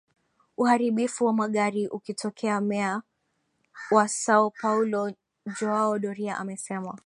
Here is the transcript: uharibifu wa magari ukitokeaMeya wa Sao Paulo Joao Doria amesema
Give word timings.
uharibifu 0.57 1.25
wa 1.25 1.33
magari 1.33 1.87
ukitokeaMeya 1.87 3.01
wa 3.91 4.07
Sao 4.07 4.49
Paulo 4.61 5.13
Joao 5.59 5.99
Doria 5.99 6.37
amesema 6.37 6.99